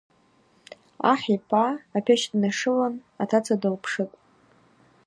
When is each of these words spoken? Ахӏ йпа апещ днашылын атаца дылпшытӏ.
Ахӏ 1.11 1.25
йпа 1.35 1.65
апещ 1.97 2.21
днашылын 2.31 2.95
атаца 3.21 3.55
дылпшытӏ. 3.61 4.13